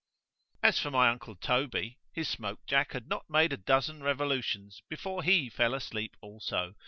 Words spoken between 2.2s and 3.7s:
smoke jack had not made a